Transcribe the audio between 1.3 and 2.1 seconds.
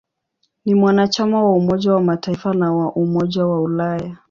wa Umoja wa